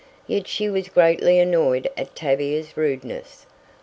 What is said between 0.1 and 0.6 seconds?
Yet